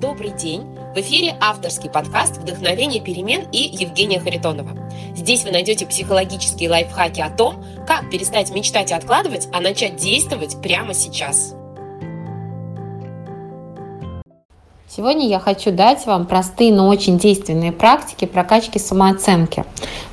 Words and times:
Добрый 0.00 0.30
день! 0.30 0.62
В 0.94 0.98
эфире 1.00 1.36
авторский 1.40 1.90
подкаст 1.90 2.36
«Вдохновение 2.36 3.00
перемен» 3.00 3.48
и 3.50 3.58
Евгения 3.58 4.20
Харитонова. 4.20 4.70
Здесь 5.16 5.42
вы 5.42 5.50
найдете 5.50 5.86
психологические 5.86 6.70
лайфхаки 6.70 7.20
о 7.20 7.30
том, 7.30 7.64
как 7.84 8.08
перестать 8.08 8.54
мечтать 8.54 8.92
и 8.92 8.94
откладывать, 8.94 9.48
а 9.52 9.60
начать 9.60 9.96
действовать 9.96 10.62
прямо 10.62 10.94
сейчас. 10.94 11.56
Сегодня 14.88 15.28
я 15.28 15.38
хочу 15.38 15.70
дать 15.70 16.06
вам 16.06 16.26
простые, 16.26 16.72
но 16.72 16.88
очень 16.88 17.18
действенные 17.18 17.72
практики 17.72 18.24
прокачки 18.24 18.78
самооценки. 18.78 19.64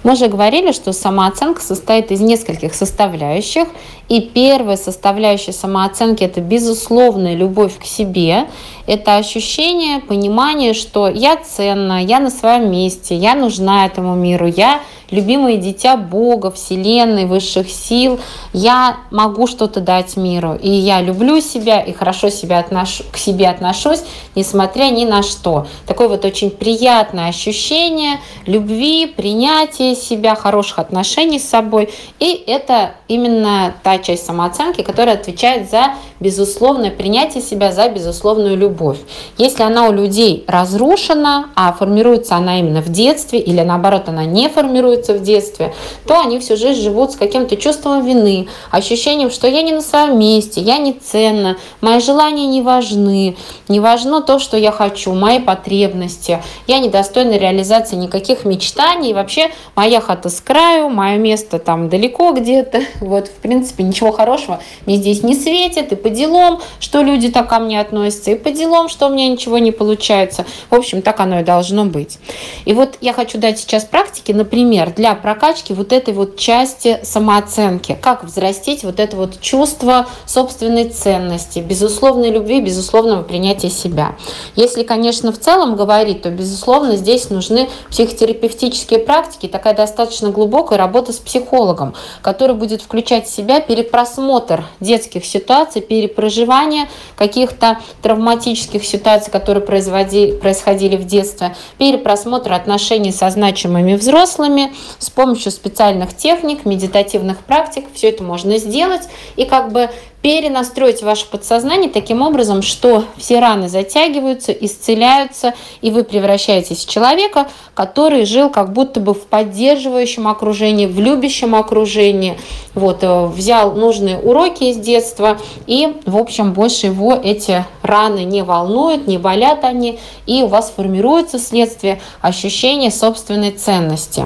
Мы 0.03 0.13
уже 0.13 0.27
говорили, 0.27 0.71
что 0.71 0.93
самооценка 0.93 1.61
состоит 1.61 2.11
из 2.11 2.21
нескольких 2.21 2.73
составляющих. 2.73 3.67
И 4.07 4.21
первая 4.21 4.77
составляющая 4.77 5.51
самооценки– 5.51 6.23
это 6.25 6.41
безусловная 6.41 7.35
любовь 7.35 7.79
к 7.79 7.85
себе. 7.85 8.47
Это 8.85 9.17
ощущение, 9.17 9.99
понимание, 9.99 10.73
что 10.73 11.07
я 11.07 11.37
ценна, 11.37 12.03
я 12.03 12.19
на 12.19 12.29
своем 12.29 12.71
месте, 12.71 13.15
я 13.15 13.33
нужна 13.33 13.87
этому 13.87 14.15
миру, 14.15 14.45
я 14.45 14.81
любимое 15.11 15.57
дитя 15.57 15.97
Бога, 15.97 16.51
Вселенной, 16.51 17.25
высших 17.25 17.69
сил. 17.69 18.19
Я 18.53 18.97
могу 19.11 19.47
что-то 19.47 19.79
дать 19.79 20.17
миру. 20.17 20.57
И 20.61 20.69
я 20.69 21.01
люблю 21.01 21.41
себя 21.41 21.81
и 21.81 21.93
хорошо 21.93 22.29
себя 22.29 22.59
отношу, 22.59 23.03
к 23.11 23.17
себе 23.17 23.47
отношусь, 23.49 24.01
несмотря 24.35 24.85
ни 24.85 25.05
на 25.05 25.23
что. 25.23 25.67
Такое 25.85 26.07
вот 26.07 26.25
очень 26.25 26.49
приятное 26.49 27.29
ощущение 27.29 28.19
любви, 28.45 29.05
принятия 29.05 29.95
себя, 29.95 30.35
хороших 30.35 30.79
отношений 30.79 31.39
с 31.39 31.49
собой. 31.49 31.89
И 32.19 32.43
это 32.47 32.91
именно 33.07 33.73
та 33.83 33.94
часть 33.99 34.25
самооценки, 34.25 34.81
которая 34.81 35.15
отвечает 35.15 35.69
за 35.69 35.95
безусловное 36.19 36.91
принятие 36.91 37.43
себя, 37.43 37.71
за 37.71 37.89
безусловную 37.89 38.57
любовь. 38.57 38.97
Если 39.37 39.63
она 39.63 39.87
у 39.87 39.91
людей 39.91 40.43
разрушена, 40.47 41.49
а 41.55 41.73
формируется 41.73 42.35
она 42.35 42.59
именно 42.59 42.81
в 42.81 42.89
детстве, 42.89 43.39
или 43.39 43.61
наоборот 43.61 44.03
она 44.07 44.25
не 44.25 44.49
формируется 44.49 45.13
в 45.13 45.21
детстве, 45.21 45.73
то 46.07 46.19
они 46.19 46.39
всю 46.39 46.55
жизнь 46.55 46.81
живут 46.81 47.11
с 47.11 47.15
каким-то 47.15 47.57
чувством 47.57 48.05
вины, 48.05 48.47
ощущением, 48.71 49.29
что 49.29 49.47
я 49.47 49.61
не 49.61 49.71
на 49.71 49.81
своем 49.81 50.17
месте, 50.17 50.61
я 50.61 50.77
не 50.77 50.93
ценна, 50.93 51.57
мои 51.81 51.99
желания 51.99 52.47
не 52.47 52.61
важны, 52.61 53.37
не 53.67 53.79
важно 53.79 54.21
то, 54.21 54.39
что 54.39 54.57
я 54.57 54.71
хочу, 54.71 55.13
мои 55.13 55.39
потребности, 55.39 56.41
я 56.67 56.79
недостойна 56.79 57.37
реализации 57.37 57.95
никаких 57.95 58.45
мечтаний, 58.45 59.13
вообще 59.13 59.51
моя 59.75 59.99
хата 60.01 60.29
с 60.29 60.39
краю, 60.41 60.89
мое 60.89 61.17
место 61.17 61.59
там 61.59 61.89
далеко 61.89 62.31
где-то, 62.31 62.81
вот, 63.01 63.27
в 63.27 63.35
принципе, 63.41 63.83
ничего 63.85 64.11
хорошего 64.11 64.59
мне 64.85 64.97
здесь 64.97 65.23
не 65.23 65.35
светит, 65.35 65.91
и 65.91 65.95
по 65.95 66.09
делам, 66.09 66.61
что 66.79 67.01
люди 67.01 67.29
так 67.29 67.49
ко 67.49 67.59
мне 67.59 67.79
относятся, 67.79 68.31
и 68.31 68.35
по 68.35 68.51
делам, 68.51 68.89
что 68.89 69.07
у 69.07 69.09
меня 69.09 69.27
ничего 69.27 69.57
не 69.57 69.71
получается. 69.71 70.45
В 70.69 70.75
общем, 70.75 71.01
так 71.01 71.19
оно 71.19 71.39
и 71.39 71.43
должно 71.43 71.85
быть. 71.85 72.19
И 72.65 72.73
вот 72.73 72.97
я 73.01 73.13
хочу 73.13 73.37
дать 73.37 73.59
сейчас 73.59 73.85
практики, 73.85 74.31
например, 74.31 74.93
для 74.93 75.15
прокачки 75.15 75.73
вот 75.73 75.93
этой 75.93 76.13
вот 76.13 76.37
части 76.37 76.99
самооценки. 77.03 77.97
Как 78.01 78.23
взрастить 78.23 78.83
вот 78.83 78.99
это 78.99 79.15
вот 79.17 79.39
чувство 79.41 80.07
собственной 80.25 80.89
ценности, 80.89 81.59
безусловной 81.59 82.29
любви, 82.29 82.61
безусловного 82.61 83.23
принятия 83.23 83.69
себя. 83.69 84.15
Если, 84.55 84.83
конечно, 84.83 85.31
в 85.31 85.39
целом 85.39 85.75
говорить, 85.75 86.21
то, 86.21 86.29
безусловно, 86.29 86.95
здесь 86.95 87.29
нужны 87.29 87.69
психотерапевтические 87.89 88.99
практики, 88.99 89.47
такая 89.47 89.75
достаточно 89.75 90.29
глубокая 90.29 90.77
работа 90.77 91.13
с 91.13 91.17
психологом, 91.17 91.93
который 92.21 92.55
будет 92.55 92.81
включать 92.81 93.27
в 93.27 93.33
себя 93.33 93.59
перепросмотр 93.75 94.65
детских 94.79 95.25
ситуаций, 95.25 95.81
перепроживание 95.81 96.87
каких-то 97.17 97.79
травматических 98.01 98.85
ситуаций, 98.85 99.31
которые 99.31 99.61
происходили 99.63 100.95
в 100.95 101.05
детстве, 101.05 101.55
перепросмотр 101.77 102.53
отношений 102.53 103.11
со 103.11 103.29
значимыми 103.29 103.95
взрослыми, 103.95 104.73
с 104.99 105.09
помощью 105.09 105.51
специальных 105.51 106.15
техник, 106.15 106.65
медитативных 106.65 107.39
практик. 107.39 107.85
Все 107.93 108.09
это 108.09 108.23
можно 108.23 108.57
сделать. 108.57 109.03
И 109.35 109.45
как 109.45 109.71
бы 109.71 109.89
перенастроить 110.25 111.03
ваше 111.03 111.27
подсознание 111.27 111.87
таким 111.87 112.23
образом, 112.23 112.63
что 112.63 113.03
все 113.15 113.39
раны 113.39 113.69
затягиваются, 113.69 114.51
исцеляются, 114.53 115.53
и 115.81 115.91
вы 115.91 116.03
превращаетесь 116.03 116.83
в 116.83 116.89
человека, 116.89 117.47
который 117.75 118.25
жил 118.25 118.49
как 118.49 118.73
будто 118.73 118.99
бы 118.99 119.13
в 119.13 119.27
поддерживающем 119.27 120.27
окружении, 120.27 120.87
в 120.87 120.99
любящем 120.99 121.53
окружении, 121.53 122.39
вот, 122.73 123.03
э, 123.03 123.25
взял 123.27 123.73
нужные 123.73 124.17
уроки 124.17 124.63
из 124.63 124.77
детства, 124.77 125.37
и, 125.67 125.95
в 126.07 126.17
общем, 126.17 126.53
больше 126.53 126.87
его 126.87 127.13
эти 127.13 127.63
раны 127.83 128.23
не 128.23 128.41
волнуют, 128.41 129.05
не 129.05 129.19
болят 129.19 129.63
они, 129.63 129.99
и 130.25 130.41
у 130.41 130.47
вас 130.47 130.73
формируется 130.75 131.37
следствие 131.37 132.01
ощущения 132.21 132.89
собственной 132.89 133.51
ценности. 133.51 134.25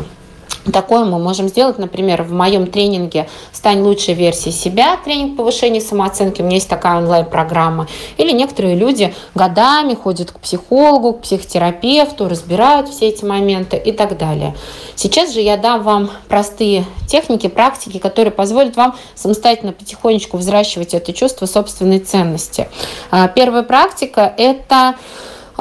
Такое 0.71 1.05
мы 1.05 1.19
можем 1.19 1.47
сделать, 1.47 1.77
например, 1.77 2.23
в 2.23 2.31
моем 2.31 2.67
тренинге 2.67 3.29
«Стань 3.51 3.81
лучшей 3.81 4.13
версией 4.13 4.53
себя», 4.53 4.97
тренинг 5.03 5.37
повышения 5.37 5.81
самооценки, 5.81 6.41
у 6.41 6.45
меня 6.45 6.55
есть 6.55 6.69
такая 6.69 6.97
онлайн-программа. 6.97 7.87
Или 8.17 8.31
некоторые 8.31 8.75
люди 8.75 9.13
годами 9.35 9.93
ходят 9.93 10.31
к 10.31 10.39
психологу, 10.39 11.13
к 11.13 11.21
психотерапевту, 11.21 12.27
разбирают 12.27 12.89
все 12.89 13.07
эти 13.07 13.25
моменты 13.25 13.77
и 13.77 13.91
так 13.91 14.17
далее. 14.17 14.55
Сейчас 14.95 15.33
же 15.33 15.41
я 15.41 15.57
дам 15.57 15.83
вам 15.83 16.09
простые 16.27 16.85
техники, 17.07 17.47
практики, 17.47 17.97
которые 17.97 18.31
позволят 18.31 18.75
вам 18.75 18.95
самостоятельно 19.15 19.71
потихонечку 19.71 20.37
взращивать 20.37 20.93
это 20.93 21.13
чувство 21.13 21.45
собственной 21.45 21.99
ценности. 21.99 22.69
А, 23.11 23.27
первая 23.27 23.63
практика– 23.63 24.33
это 24.37 24.95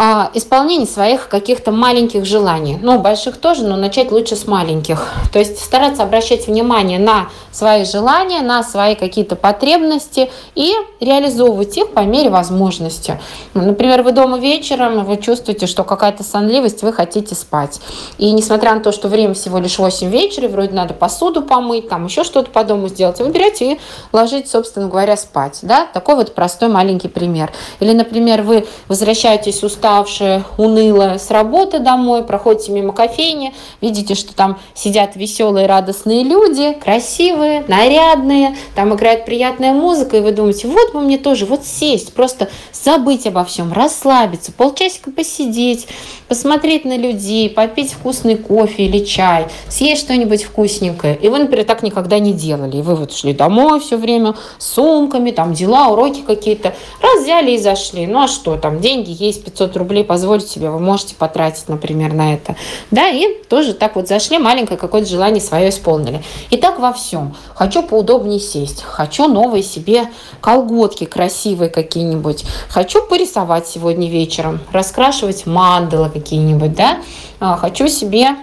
а, 0.00 0.30
исполнение 0.32 0.86
своих 0.86 1.28
каких-то 1.28 1.72
маленьких 1.72 2.24
желаний. 2.24 2.78
Ну, 2.80 3.00
больших 3.00 3.36
тоже, 3.36 3.64
но 3.64 3.74
начать 3.74 4.12
лучше 4.12 4.36
с 4.36 4.46
маленьких. 4.46 5.08
То 5.32 5.40
есть 5.40 5.58
стараться 5.58 6.04
обращать 6.04 6.46
внимание 6.46 7.00
на 7.00 7.30
свои 7.50 7.84
желания, 7.84 8.40
на 8.40 8.62
свои 8.62 8.94
какие-то 8.94 9.34
потребности 9.34 10.30
и 10.54 10.72
реализовывать 11.00 11.76
их 11.76 11.90
по 11.90 12.00
мере 12.04 12.30
возможности. 12.30 13.18
Например, 13.54 14.02
вы 14.04 14.12
дома 14.12 14.38
вечером, 14.38 15.04
вы 15.04 15.16
чувствуете, 15.16 15.66
что 15.66 15.82
какая-то 15.82 16.22
сонливость, 16.22 16.82
вы 16.82 16.92
хотите 16.92 17.34
спать. 17.34 17.80
И 18.18 18.30
несмотря 18.30 18.74
на 18.74 18.80
то, 18.80 18.92
что 18.92 19.08
время 19.08 19.34
всего 19.34 19.58
лишь 19.58 19.80
8 19.80 20.08
вечера, 20.08 20.46
вроде 20.46 20.74
надо 20.74 20.94
посуду 20.94 21.42
помыть, 21.42 21.88
там 21.88 22.04
еще 22.04 22.22
что-то 22.22 22.52
по 22.52 22.62
дому 22.62 22.86
сделать, 22.86 23.18
вы 23.18 23.30
берете 23.30 23.72
и 23.72 23.80
ложитесь, 24.12 24.52
собственно 24.52 24.86
говоря, 24.86 25.16
спать. 25.16 25.58
Да? 25.62 25.86
Такой 25.92 26.14
вот 26.14 26.36
простой 26.36 26.68
маленький 26.68 27.08
пример. 27.08 27.50
Или, 27.80 27.94
например, 27.94 28.42
вы 28.42 28.64
возвращаетесь 28.86 29.64
устав 29.64 29.87
уставшие, 29.88 30.44
унылые 30.58 31.18
с 31.18 31.30
работы 31.30 31.78
домой, 31.78 32.22
проходите 32.22 32.72
мимо 32.72 32.92
кофейни, 32.92 33.54
видите, 33.80 34.14
что 34.14 34.34
там 34.34 34.58
сидят 34.74 35.16
веселые, 35.16 35.66
радостные 35.66 36.24
люди, 36.24 36.74
красивые, 36.74 37.64
нарядные, 37.68 38.54
там 38.74 38.94
играет 38.94 39.24
приятная 39.24 39.72
музыка, 39.72 40.18
и 40.18 40.20
вы 40.20 40.32
думаете, 40.32 40.68
вот 40.68 40.92
бы 40.92 41.00
мне 41.00 41.16
тоже 41.16 41.46
вот 41.46 41.64
сесть, 41.64 42.12
просто 42.12 42.48
забыть 42.72 43.26
обо 43.26 43.44
всем, 43.44 43.72
расслабиться, 43.72 44.52
полчасика 44.52 45.10
посидеть, 45.10 45.88
посмотреть 46.28 46.84
на 46.84 46.96
людей, 46.96 47.48
попить 47.48 47.92
вкусный 47.92 48.36
кофе 48.36 48.84
или 48.84 49.04
чай, 49.04 49.46
съесть 49.68 50.02
что-нибудь 50.02 50.44
вкусненькое. 50.44 51.16
И 51.16 51.28
вы, 51.28 51.38
например, 51.38 51.64
так 51.64 51.82
никогда 51.82 52.18
не 52.18 52.32
делали. 52.32 52.76
И 52.76 52.82
вы 52.82 52.94
вот 52.94 53.12
шли 53.12 53.32
домой 53.32 53.80
все 53.80 53.96
время 53.96 54.34
с 54.58 54.74
сумками, 54.74 55.30
там 55.30 55.54
дела, 55.54 55.88
уроки 55.88 56.20
какие-то. 56.20 56.74
Раз 57.00 57.22
взяли 57.22 57.52
и 57.52 57.58
зашли. 57.58 58.06
Ну 58.06 58.22
а 58.22 58.28
что, 58.28 58.56
там 58.56 58.80
деньги 58.80 59.16
есть, 59.18 59.44
500 59.44 59.76
рублей 59.78 60.04
позволить 60.04 60.48
себе, 60.48 60.70
вы 60.70 60.78
можете 60.78 61.14
потратить, 61.14 61.68
например, 61.68 62.12
на 62.12 62.34
это. 62.34 62.56
Да, 62.90 63.08
и 63.08 63.42
тоже 63.48 63.74
так 63.74 63.96
вот 63.96 64.08
зашли, 64.08 64.38
маленькое 64.38 64.78
какое-то 64.78 65.08
желание 65.08 65.40
свое 65.40 65.70
исполнили. 65.70 66.22
И 66.50 66.56
так 66.56 66.78
во 66.78 66.92
всем. 66.92 67.36
Хочу 67.54 67.82
поудобнее 67.82 68.40
сесть, 68.40 68.82
хочу 68.82 69.28
новые 69.28 69.62
себе 69.62 70.08
колготки 70.40 71.04
красивые 71.04 71.70
какие-нибудь, 71.70 72.44
хочу 72.68 73.02
порисовать 73.02 73.66
сегодня 73.66 74.08
вечером, 74.08 74.60
раскрашивать 74.72 75.46
мандалы 75.46 76.10
какие-нибудь, 76.10 76.74
да, 76.74 76.98
а, 77.40 77.56
хочу 77.56 77.88
себе 77.88 78.36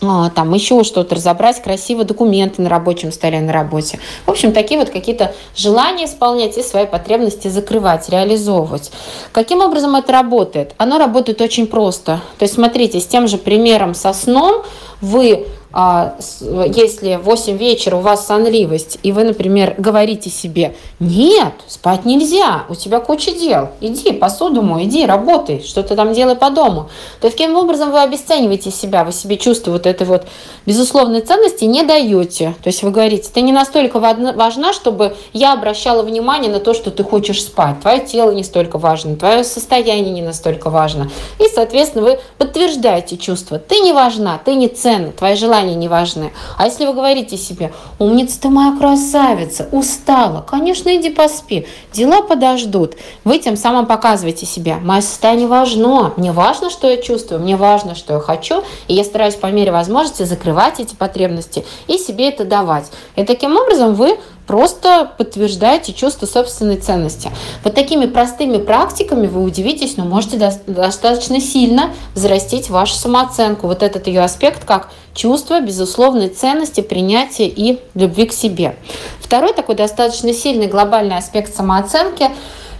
там 0.00 0.52
еще 0.54 0.84
что-то 0.84 1.14
разобрать, 1.14 1.62
красиво 1.62 2.04
документы 2.04 2.62
на 2.62 2.68
рабочем 2.68 3.12
столе 3.12 3.40
на 3.40 3.52
работе. 3.52 3.98
В 4.26 4.30
общем, 4.30 4.52
такие 4.52 4.78
вот 4.78 4.90
какие-то 4.90 5.34
желания 5.54 6.04
исполнять 6.04 6.58
и 6.58 6.62
свои 6.62 6.86
потребности 6.86 7.48
закрывать, 7.48 8.08
реализовывать. 8.08 8.90
Каким 9.32 9.60
образом 9.60 9.96
это 9.96 10.12
работает? 10.12 10.74
Оно 10.76 10.98
работает 10.98 11.40
очень 11.40 11.66
просто. 11.66 12.20
То 12.38 12.42
есть, 12.42 12.54
смотрите, 12.54 13.00
с 13.00 13.06
тем 13.06 13.28
же 13.28 13.38
примером 13.38 13.94
со 13.94 14.12
сном 14.12 14.62
вы 15.00 15.46
а, 15.65 15.65
если 15.78 17.16
в 17.16 17.24
8 17.24 17.56
вечера 17.58 17.96
у 17.96 18.00
вас 18.00 18.26
сонливость, 18.26 18.98
и 19.02 19.12
вы, 19.12 19.24
например, 19.24 19.74
говорите 19.76 20.30
себе, 20.30 20.74
нет, 21.00 21.52
спать 21.66 22.06
нельзя, 22.06 22.64
у 22.70 22.74
тебя 22.74 22.98
куча 23.00 23.32
дел, 23.32 23.68
иди 23.82 24.12
посуду 24.12 24.62
мой, 24.62 24.84
иди 24.84 25.04
работай, 25.04 25.62
что-то 25.62 25.94
там 25.94 26.14
делай 26.14 26.34
по 26.34 26.48
дому, 26.48 26.88
то 27.20 27.28
каким 27.28 27.56
образом 27.56 27.90
вы 27.90 28.00
обесцениваете 28.00 28.70
себя, 28.70 29.04
вы 29.04 29.12
себе 29.12 29.36
чувство 29.36 29.72
вот 29.72 29.86
этой 29.86 30.06
вот 30.06 30.26
безусловной 30.64 31.20
ценности 31.20 31.64
не 31.64 31.82
даете. 31.82 32.54
То 32.62 32.68
есть 32.68 32.82
вы 32.82 32.90
говорите, 32.90 33.28
ты 33.30 33.42
не 33.42 33.52
настолько 33.52 33.98
важна, 33.98 34.72
чтобы 34.72 35.14
я 35.34 35.52
обращала 35.52 36.02
внимание 36.02 36.50
на 36.50 36.60
то, 36.60 36.72
что 36.72 36.90
ты 36.90 37.04
хочешь 37.04 37.42
спать. 37.42 37.80
Твое 37.82 38.00
тело 38.00 38.30
не 38.30 38.44
столько 38.44 38.78
важно, 38.78 39.16
твое 39.16 39.44
состояние 39.44 40.12
не 40.12 40.22
настолько 40.22 40.70
важно. 40.70 41.10
И, 41.38 41.44
соответственно, 41.54 42.04
вы 42.04 42.18
подтверждаете 42.38 43.18
чувство. 43.18 43.58
Ты 43.58 43.80
не 43.80 43.92
важна, 43.92 44.40
ты 44.42 44.54
не 44.54 44.68
ценна, 44.68 45.12
твои 45.12 45.34
желания 45.34 45.65
не 45.74 45.88
важны. 45.88 46.32
А 46.56 46.66
если 46.66 46.86
вы 46.86 46.92
говорите 46.92 47.36
себе, 47.36 47.72
умница 47.98 48.40
ты 48.40 48.48
моя 48.48 48.76
красавица, 48.76 49.68
устала, 49.72 50.40
конечно, 50.42 50.94
иди 50.96 51.10
поспи, 51.10 51.66
дела 51.92 52.22
подождут. 52.22 52.94
Вы 53.24 53.38
тем 53.38 53.56
самым 53.56 53.86
показываете 53.86 54.46
себе, 54.46 54.76
мое 54.76 55.00
состояние 55.00 55.48
важно, 55.48 56.12
мне 56.16 56.32
важно, 56.32 56.70
что 56.70 56.88
я 56.88 56.96
чувствую, 56.96 57.40
мне 57.40 57.56
важно, 57.56 57.94
что 57.94 58.14
я 58.14 58.20
хочу, 58.20 58.62
и 58.88 58.94
я 58.94 59.04
стараюсь 59.04 59.34
по 59.34 59.46
мере 59.46 59.72
возможности 59.72 60.22
закрывать 60.22 60.80
эти 60.80 60.94
потребности 60.94 61.64
и 61.86 61.98
себе 61.98 62.28
это 62.28 62.44
давать. 62.44 62.90
И 63.16 63.24
таким 63.24 63.56
образом 63.56 63.94
вы 63.94 64.18
просто 64.46 65.10
подтверждаете 65.18 65.92
чувство 65.92 66.26
собственной 66.26 66.76
ценности. 66.76 67.30
Вот 67.64 67.74
такими 67.74 68.06
простыми 68.06 68.58
практиками 68.58 69.26
вы 69.26 69.42
удивитесь, 69.42 69.96
но 69.96 70.04
можете 70.04 70.38
достаточно 70.66 71.40
сильно 71.40 71.90
взрастить 72.14 72.70
вашу 72.70 72.94
самооценку. 72.94 73.66
Вот 73.66 73.82
этот 73.82 74.06
ее 74.06 74.22
аспект 74.22 74.64
как 74.64 74.90
чувство 75.14 75.60
безусловной 75.60 76.28
ценности, 76.28 76.80
принятия 76.80 77.48
и 77.48 77.80
любви 77.94 78.26
к 78.26 78.32
себе. 78.32 78.76
Второй 79.20 79.52
такой 79.52 79.74
достаточно 79.74 80.32
сильный 80.32 80.66
глобальный 80.66 81.16
аспект 81.16 81.54
самооценки 81.54 82.30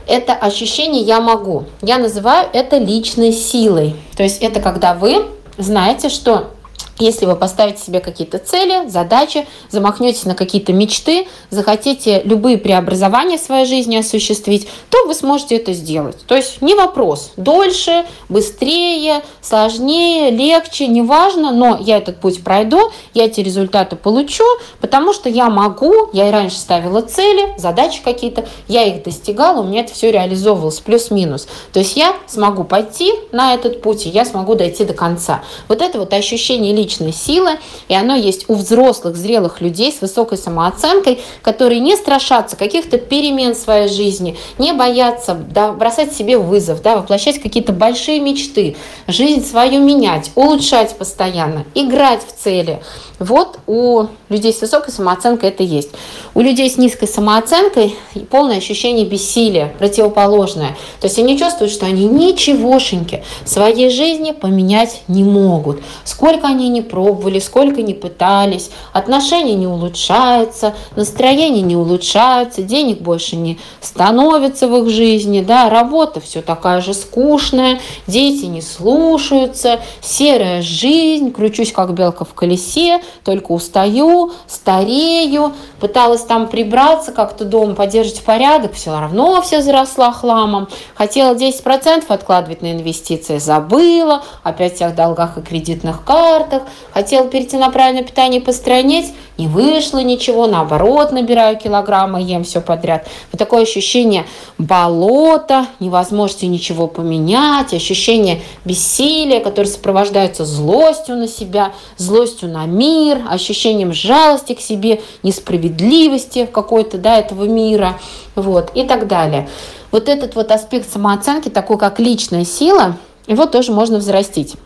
это 0.07 0.35
ощущение 0.35 1.03
«я 1.03 1.21
могу». 1.21 1.65
Я 1.83 1.99
называю 1.99 2.49
это 2.53 2.79
личной 2.79 3.33
силой. 3.33 3.97
То 4.17 4.23
есть 4.23 4.41
это 4.41 4.61
когда 4.61 4.95
вы 4.95 5.27
знаете, 5.59 6.09
что 6.11 6.51
если 6.99 7.27
вы 7.27 7.37
поставите 7.37 7.83
себе 7.83 8.01
какие-то 8.01 8.39
цели, 8.39 8.89
задачи, 8.89 9.47
замахнетесь 9.71 10.25
на 10.25 10.35
какие-то 10.35 10.73
мечты, 10.73 11.29
захотите 11.51 12.23
любые 12.25 12.59
преобразования 12.59 13.37
в 13.37 13.41
своей 13.41 13.67
жизни 13.67 13.97
осуществить, 13.97 14.69
то 14.89 15.07
вы 15.07 15.15
сможете 15.15 15.57
это 15.57 15.73
сделать. 15.73 16.17
То 16.27 16.35
есть 16.35 16.63
не 16.63 16.75
вопрос. 16.75 17.33
Дольше, 17.37 18.05
быстрее, 18.29 19.23
сложнее, 19.43 20.31
легче, 20.31 20.87
неважно, 20.87 21.53
но 21.53 21.77
я 21.79 21.99
этот 21.99 22.21
путь 22.21 22.43
пройду, 22.43 22.91
я 23.15 23.27
эти 23.27 23.41
результаты 23.41 23.97
получу, 23.97 24.45
потому 24.81 25.13
что 25.13 25.29
я 25.29 25.51
могу, 25.51 26.11
я 26.13 26.29
и 26.29 26.31
раньше 26.31 26.57
ставила 26.57 27.03
цели, 27.03 27.59
задачи 27.59 28.01
какие-то, 28.03 28.47
я 28.69 28.85
их 28.85 29.03
достигала, 29.03 29.61
у 29.61 29.65
меня 29.65 29.83
это 29.83 29.93
все 29.93 30.11
реализовывалось, 30.11 30.81
плюс-минус. 30.81 31.47
То 31.73 31.81
есть 31.81 31.97
я 31.97 32.17
смогу 32.27 32.65
пойти 32.65 33.13
на 33.33 33.55
этот 33.55 33.83
путь, 33.83 34.07
и 34.07 34.09
я 34.09 34.25
смогу 34.25 34.55
дойти 34.55 34.85
до 34.85 34.95
конца. 34.95 35.43
Вот 35.69 35.83
это 35.83 35.99
вот 35.99 36.13
ощущение 36.13 36.73
личной 36.87 37.13
силы, 37.13 37.59
и 37.89 37.95
оно 37.95 38.15
есть 38.15 38.45
у 38.49 38.55
взрослых, 38.55 39.17
зрелых 39.17 39.61
людей 39.61 39.93
с 39.93 40.01
высокой 40.01 40.39
самооценкой, 40.39 41.21
которые 41.43 41.81
не 41.81 41.97
страшатся 41.97 42.57
каких-то 42.57 42.99
перемен 42.99 43.55
в 43.55 43.59
своей 43.59 43.89
жизни, 43.89 44.37
не 44.59 44.73
боятся 44.73 45.35
да, 45.35 45.73
бросать 45.73 46.13
себе 46.13 46.39
вызов, 46.39 46.83
да, 46.83 46.97
воплощать 46.97 47.43
какие-то 47.43 47.73
большие 47.73 48.21
мечты, 48.21 48.77
жизнь 49.09 49.45
свою 49.45 49.83
менять, 49.83 50.31
улучшать 50.37 50.97
постоянно, 50.97 51.65
играть 51.75 52.21
в 52.27 52.43
цели. 52.43 52.81
Вот 53.19 53.59
у 53.67 54.05
людей 54.29 54.53
с 54.53 54.61
высокой 54.61 54.93
самооценкой 54.93 55.49
это 55.49 55.63
есть. 55.63 55.89
У 56.35 56.41
людей 56.43 56.69
с 56.69 56.77
низкой 56.77 57.09
самооценкой 57.09 57.97
полное 58.31 58.59
ощущение 58.59 59.07
бессилия, 59.07 59.75
противоположное. 59.79 60.77
То 61.01 61.07
есть 61.07 61.19
они 61.19 61.39
чувствуют, 61.39 61.73
что 61.73 61.87
они 61.87 62.07
ничегошеньки 62.07 63.25
в 63.43 63.49
своей 63.49 63.89
жизни 63.89 64.33
поменять 64.33 65.03
не 65.09 65.25
могут. 65.25 65.81
Сколько 66.05 66.47
они 66.47 66.69
не 66.77 66.83
пробовали, 66.83 67.39
сколько 67.39 67.83
не 67.83 67.95
пытались, 67.95 68.71
отношения 68.93 69.55
не 69.55 69.67
улучшаются, 69.67 70.75
настроение 70.95 71.63
не 71.63 71.75
улучшается, 71.75 72.63
денег 72.63 73.01
больше 73.01 73.37
не 73.37 73.59
становится 73.81 74.69
в 74.69 74.77
их 74.77 74.91
жизни, 74.91 75.41
да, 75.41 75.71
работа 75.71 76.21
все 76.21 76.43
такая 76.43 76.83
же 76.83 76.93
скучная, 76.93 77.81
дети 78.07 78.45
не 78.45 78.61
слушаются, 78.61 79.81
серая 80.03 80.61
жизнь, 80.61 81.33
кручусь 81.33 81.73
как 81.73 81.95
белка 81.95 82.25
в 82.25 82.35
колесе, 82.35 83.01
только 83.25 83.53
устаю, 83.53 84.33
старею, 84.47 85.55
пыталась 85.81 86.23
там 86.23 86.49
прибраться, 86.49 87.13
как-то 87.13 87.45
дома 87.45 87.75
поддерживать 87.75 88.23
порядок, 88.23 88.75
все 88.75 88.99
равно 88.99 89.41
все 89.41 89.63
заросла 89.63 90.13
хламом. 90.13 90.69
Хотела 90.95 91.35
10% 91.35 92.05
откладывать 92.09 92.61
на 92.61 92.73
инвестиции, 92.73 93.39
забыла, 93.39 94.23
опять 94.43 94.75
в 94.75 94.77
всех 94.77 94.95
долгах 94.95 95.39
и 95.39 95.43
кредитных 95.43 96.05
картах. 96.05 96.65
Хотела 96.93 97.29
перейти 97.29 97.57
на 97.57 97.71
правильное 97.71 98.03
питание 98.03 98.41
и 98.41 98.45
постранить, 98.45 99.13
не 99.39 99.49
вышло 99.49 99.99
ничего, 99.99 100.47
наоборот, 100.47 101.13
набираю 101.13 101.59
килограммы, 101.59 102.23
ем 102.23 102.45
все 102.45 102.61
подряд. 102.61 103.07
Вот 103.33 103.39
такое 103.39 103.63
ощущение 103.63 104.25
болота, 104.57 105.67
невозможности 105.79 106.47
ничего 106.47 106.87
поменять, 106.87 107.75
ощущение 107.75 108.41
бессилия, 108.65 109.41
которое 109.41 109.69
сопровождается 109.69 110.45
злостью 110.45 111.17
на 111.17 111.29
себя, 111.29 111.73
злостью 111.99 112.49
на 112.49 112.65
мир, 112.67 113.23
ощущением 113.29 113.93
жалости 113.93 114.55
к 114.55 114.61
себе, 114.61 115.03
несправедливости 115.23 116.47
какой-то, 116.47 116.99
да, 116.99 117.19
этого 117.19 117.45
мира, 117.45 117.99
вот, 118.35 118.71
и 118.75 118.85
так 118.85 119.07
далее. 119.07 119.49
Вот 119.93 120.09
этот 120.09 120.35
вот 120.35 120.51
аспект 120.51 120.91
самооценки, 120.91 121.49
такой 121.49 121.79
как 121.79 122.01
личная 122.01 122.45
сила, 122.45 122.97
его 123.27 123.47
тоже 123.47 123.73
можно 123.73 123.99
взрастить. 123.99 124.57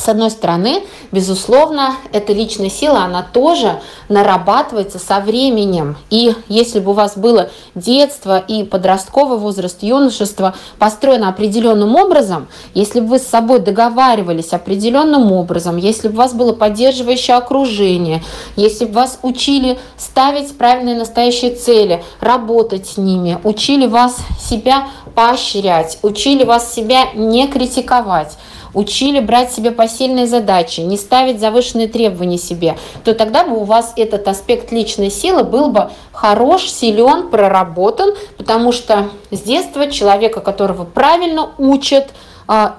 С 0.00 0.08
одной 0.08 0.30
стороны, 0.30 0.82
безусловно, 1.12 1.94
эта 2.12 2.32
личная 2.32 2.70
сила, 2.70 3.00
она 3.04 3.22
тоже 3.22 3.80
нарабатывается 4.08 4.98
со 4.98 5.20
временем. 5.20 5.98
И 6.08 6.34
если 6.48 6.80
бы 6.80 6.92
у 6.92 6.94
вас 6.94 7.18
было 7.18 7.50
детство 7.74 8.38
и 8.38 8.64
подростковый 8.64 9.36
возраст, 9.36 9.82
юношество 9.82 10.54
построено 10.78 11.28
определенным 11.28 11.96
образом, 11.96 12.48
если 12.72 13.00
бы 13.00 13.08
вы 13.08 13.18
с 13.18 13.26
собой 13.26 13.58
договаривались 13.58 14.54
определенным 14.54 15.32
образом, 15.32 15.76
если 15.76 16.08
бы 16.08 16.14
у 16.14 16.18
вас 16.18 16.32
было 16.32 16.54
поддерживающее 16.54 17.36
окружение, 17.36 18.22
если 18.56 18.86
бы 18.86 18.92
вас 18.92 19.18
учили 19.20 19.78
ставить 19.98 20.56
правильные 20.56 20.96
настоящие 20.96 21.54
цели, 21.54 22.02
работать 22.20 22.86
с 22.86 22.96
ними, 22.96 23.38
учили 23.44 23.86
вас 23.86 24.16
себя 24.42 24.88
поощрять, 25.14 25.98
учили 26.00 26.44
вас 26.44 26.72
себя 26.72 27.12
не 27.14 27.48
критиковать, 27.48 28.38
учили 28.74 29.20
брать 29.20 29.52
себе 29.52 29.70
посильные 29.70 30.26
задачи, 30.26 30.80
не 30.80 30.96
ставить 30.96 31.40
завышенные 31.40 31.88
требования 31.88 32.38
себе, 32.38 32.76
то 33.04 33.14
тогда 33.14 33.44
бы 33.44 33.56
у 33.58 33.64
вас 33.64 33.92
этот 33.96 34.28
аспект 34.28 34.72
личной 34.72 35.10
силы 35.10 35.44
был 35.44 35.70
бы 35.70 35.90
хорош, 36.12 36.70
силен, 36.70 37.28
проработан, 37.30 38.14
потому 38.36 38.72
что 38.72 39.10
с 39.30 39.40
детства 39.40 39.90
человека, 39.90 40.40
которого 40.40 40.84
правильно 40.84 41.50
учат, 41.58 42.08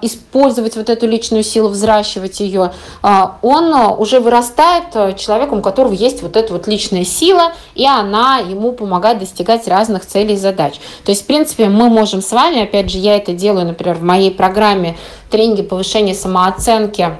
использовать 0.02 0.76
вот 0.76 0.90
эту 0.90 1.06
личную 1.06 1.42
силу, 1.42 1.68
взращивать 1.68 2.40
ее, 2.40 2.72
а, 3.02 3.38
он 3.42 3.72
а, 3.72 3.88
уже 3.94 4.20
вырастает 4.20 5.16
человеком, 5.18 5.60
у 5.60 5.62
которого 5.62 5.92
есть 5.92 6.22
вот 6.22 6.36
эта 6.36 6.52
вот 6.52 6.66
личная 6.66 7.04
сила, 7.04 7.52
и 7.74 7.86
она 7.86 8.38
ему 8.38 8.72
помогает 8.72 9.18
достигать 9.18 9.66
разных 9.68 10.04
целей 10.04 10.34
и 10.34 10.36
задач. 10.36 10.74
То 11.04 11.10
есть, 11.10 11.22
в 11.22 11.26
принципе, 11.26 11.68
мы 11.68 11.88
можем 11.88 12.20
с 12.20 12.32
вами, 12.32 12.62
опять 12.62 12.90
же, 12.90 12.98
я 12.98 13.16
это 13.16 13.32
делаю, 13.32 13.66
например, 13.66 13.96
в 13.96 14.02
моей 14.02 14.30
программе 14.30 14.96
тренинги 15.30 15.62
повышения 15.62 16.14
самооценки 16.14 17.16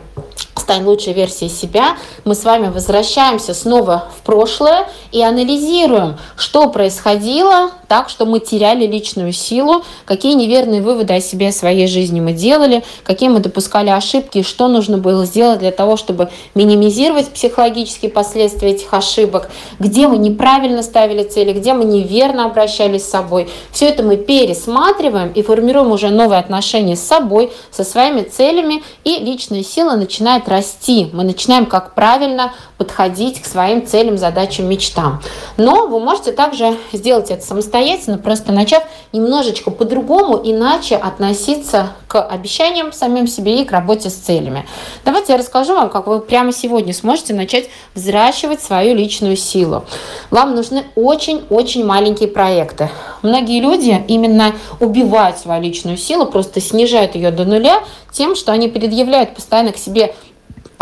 стань 0.62 0.85
лучшей 0.85 1.12
версией 1.12 1.50
себя, 1.50 1.97
мы 2.25 2.35
с 2.35 2.44
вами 2.44 2.68
возвращаемся 2.68 3.52
снова 3.54 4.09
в 4.16 4.23
прошлое 4.23 4.87
и 5.11 5.23
анализируем, 5.23 6.18
что 6.37 6.68
происходило 6.68 7.71
так, 7.92 8.08
что 8.08 8.25
мы 8.25 8.40
теряли 8.40 8.87
личную 8.87 9.34
силу, 9.34 9.84
какие 10.06 10.32
неверные 10.32 10.80
выводы 10.80 11.12
о 11.12 11.20
себе, 11.20 11.49
о 11.49 11.52
своей 11.52 11.87
жизни 11.87 12.20
мы 12.20 12.32
делали, 12.32 12.84
какие 13.04 13.28
мы 13.28 13.40
допускали 13.40 13.90
ошибки, 13.90 14.42
что 14.42 14.68
нужно 14.68 14.96
было 14.96 15.26
сделать 15.26 15.58
для 15.58 15.72
того, 15.72 15.99
чтобы 15.99 16.30
минимизировать 16.54 17.28
психологические 17.28 18.11
последствия 18.11 18.70
этих 18.70 18.94
ошибок, 18.94 19.50
где 19.78 20.08
мы 20.08 20.16
неправильно 20.16 20.82
ставили 20.82 21.22
цели, 21.22 21.52
где 21.52 21.75
мы 21.75 21.84
неверно 21.84 22.46
обращались 22.46 23.04
с 23.04 23.11
собой. 23.11 23.50
Все 23.72 23.90
это 23.90 24.02
мы 24.02 24.16
пересматриваем 24.16 25.30
и 25.30 25.42
формируем 25.42 25.92
уже 25.92 26.08
новые 26.08 26.40
отношения 26.40 26.96
с 26.96 27.02
собой, 27.02 27.52
со 27.70 27.84
своими 27.84 28.22
целями, 28.22 28.82
и 29.04 29.18
личная 29.18 29.62
сила 29.62 29.96
начинает 29.96 30.49
расти. 30.49 31.11
Мы 31.12 31.25
начинаем 31.25 31.66
как 31.66 31.94
правильно 31.94 32.54
подходить 32.78 33.40
к 33.42 33.46
своим 33.46 33.87
целям, 33.87 34.16
задачам, 34.16 34.66
мечтам. 34.66 35.20
Но 35.58 35.87
вы 35.87 36.00
можете 36.00 36.32
также 36.32 36.75
сделать 36.92 37.30
это 37.30 37.44
самостоятельно, 37.83 38.19
просто 38.19 38.53
начав 38.53 38.85
немножечко 39.12 39.71
по-другому, 39.71 40.41
иначе 40.43 40.97
относиться 40.97 41.93
к 42.07 42.21
обещаниям 42.21 42.93
самим 42.93 43.27
себе 43.27 43.61
и 43.61 43.65
к 43.65 43.73
работе 43.73 44.11
с 44.11 44.15
целями. 44.15 44.67
Давайте 45.05 45.33
я 45.33 45.39
расскажу 45.39 45.75
вам, 45.75 45.91
как 45.91 46.07
вы 46.07 46.21
прямо 46.21 46.53
сегодня 46.53 46.95
сможете 46.95 47.35
начать 47.35 47.69
взращивать 47.95 48.62
свою 48.62 48.95
личную 48.95 49.37
силу. 49.37 49.85
Вам 50.31 50.55
нужны 50.55 50.85
очень-очень 50.95 51.85
маленькие 51.85 52.29
проекты. 52.29 52.89
Многие 53.23 53.61
люди 53.61 54.03
именно 54.09 54.53
убивают 54.81 55.39
свою 55.39 55.62
личную 55.62 55.97
силу, 55.97 56.27
просто 56.27 56.61
снижают 56.61 57.15
ее 57.15 57.31
до 57.31 57.45
нуля 57.45 57.83
тем, 58.12 58.37
что 58.37 58.53
они 58.53 58.69
предъявляют 58.69 59.35
постоянно 59.35 59.73
к 59.73 59.79
себе 59.79 60.15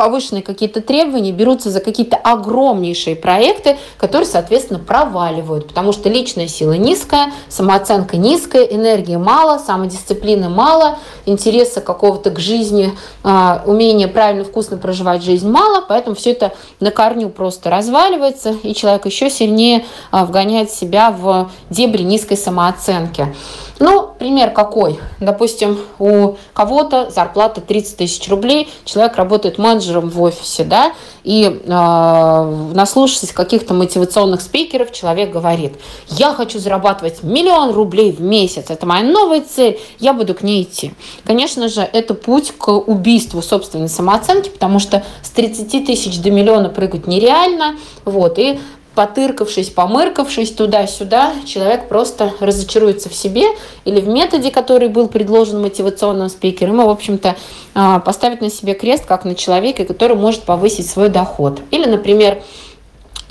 повышенные 0.01 0.43
какие-то 0.43 0.81
требования, 0.81 1.31
берутся 1.31 1.69
за 1.69 1.81
какие-то 1.81 2.17
огромнейшие 2.17 3.17
проекты, 3.17 3.77
которые, 3.99 4.27
соответственно, 4.27 4.79
проваливают, 4.79 5.69
потому 5.69 5.93
что 5.93 6.09
личная 6.09 6.49
сила 6.49 6.73
низкая, 6.73 7.35
самооценка 7.51 8.17
низкая, 8.17 8.63
энергии 8.63 9.17
мало, 9.17 9.59
самодисциплины 9.59 10.49
мало, 10.49 10.99
интереса 11.27 11.83
какого-то 11.83 12.31
к 12.31 12.39
жизни, 12.39 12.97
а, 13.23 13.63
умения 13.67 14.09
правильно, 14.09 14.45
вкусно 14.45 14.79
проживать 14.79 15.23
жизнь 15.23 15.51
мало, 15.51 15.85
поэтому 15.87 16.17
все 16.17 16.31
это 16.31 16.55
на 16.81 16.91
корню 16.91 17.29
просто 17.29 17.69
разваливается, 17.69 18.55
и 18.63 18.75
человек 18.75 19.05
еще 19.05 19.29
сильнее 19.29 19.85
а, 20.11 20.25
вгоняет 20.25 20.71
себя 20.71 21.11
в 21.11 21.51
дебри 21.69 22.05
низкой 22.05 22.39
самооценки. 22.39 23.35
Ну, 23.81 24.11
пример 24.19 24.51
какой? 24.51 25.01
Допустим, 25.21 25.79
у 25.99 26.37
кого-то 26.53 27.11
зарплата 27.11 27.63
30 27.63 27.97
тысяч 27.97 28.29
рублей, 28.29 28.69
человек 28.85 29.17
работает 29.17 29.57
менеджером 29.57 30.11
в 30.11 30.21
офисе, 30.21 30.65
да, 30.65 30.93
и 31.25 31.63
э, 31.65 32.71
наслушавшись 32.75 33.33
каких-то 33.33 33.73
мотивационных 33.73 34.43
спикеров, 34.43 34.93
человек 34.93 35.31
говорит, 35.31 35.73
я 36.09 36.35
хочу 36.35 36.59
зарабатывать 36.59 37.23
миллион 37.23 37.73
рублей 37.73 38.13
в 38.13 38.21
месяц, 38.21 38.67
это 38.69 38.85
моя 38.85 39.03
новая 39.03 39.41
цель, 39.41 39.81
я 39.99 40.13
буду 40.13 40.35
к 40.35 40.43
ней 40.43 40.65
идти. 40.65 40.93
Конечно 41.25 41.71
же, 41.71 41.81
это 41.81 42.13
путь 42.13 42.53
к 42.59 42.69
убийству 42.69 43.41
собственной 43.41 43.89
самооценки, 43.89 44.51
потому 44.51 44.79
что 44.79 45.05
с 45.23 45.31
30 45.31 45.87
тысяч 45.87 46.21
до 46.21 46.31
миллиона 46.31 46.69
прыгать 46.69 47.07
нереально, 47.07 47.77
вот, 48.05 48.39
и 48.39 48.61
потыркавшись, 49.01 49.71
помыркавшись 49.71 50.53
туда-сюда, 50.53 51.33
человек 51.47 51.89
просто 51.89 52.35
разочаруется 52.39 53.09
в 53.09 53.15
себе 53.15 53.47
или 53.87 53.99
в 53.99 54.07
методе, 54.07 54.51
который 54.51 54.89
был 54.89 55.09
предложен 55.09 55.63
мотивационным 55.63 56.29
спикером, 56.29 56.83
и, 56.83 56.85
в 56.85 56.91
общем-то, 56.91 57.35
а, 57.75 58.01
поставит 58.01 58.43
на 58.43 58.51
себе 58.51 58.75
крест, 58.75 59.07
как 59.07 59.25
на 59.25 59.35
человека, 59.35 59.87
который 59.87 60.17
может 60.17 60.43
повысить 60.43 60.87
свой 60.87 61.09
доход. 61.09 61.63
Или, 61.71 61.87
например, 61.87 62.43